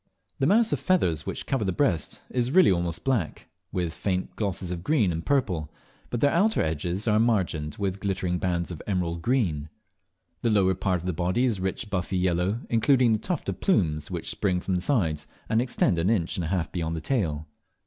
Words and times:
The 0.39 0.47
mass 0.47 0.73
of 0.73 0.79
feathers 0.79 1.27
which 1.27 1.45
cover 1.45 1.63
the 1.63 1.71
breast 1.71 2.23
is 2.31 2.49
really 2.49 2.71
almost 2.71 3.03
black, 3.03 3.47
with 3.71 3.93
faint 3.93 4.35
glosses 4.35 4.71
of 4.71 4.83
green 4.83 5.11
and 5.11 5.23
purple, 5.23 5.69
but 6.09 6.21
their 6.21 6.31
outer 6.31 6.63
edges 6.63 7.07
are 7.07 7.19
margined 7.19 7.75
with 7.75 7.99
glittering 7.99 8.39
bands 8.39 8.71
of 8.71 8.81
emerald 8.87 9.21
green. 9.21 9.69
The 10.41 10.49
whole 10.49 10.63
lower 10.63 10.73
part 10.73 11.01
of 11.01 11.05
the 11.05 11.13
body 11.13 11.45
is 11.45 11.59
rich 11.59 11.91
buffy 11.91 12.17
yellow, 12.17 12.61
including 12.67 13.13
the 13.13 13.19
tuft 13.19 13.47
of 13.49 13.59
plumes 13.59 14.09
which 14.09 14.31
spring 14.31 14.59
from 14.59 14.73
the 14.73 14.81
sides, 14.81 15.27
and 15.47 15.61
extend 15.61 15.99
an 15.99 16.09
inch 16.09 16.35
and 16.35 16.45
a 16.45 16.47
half 16.47 16.71
beyond 16.71 16.95
the 16.95 17.01
tail. 17.01 17.45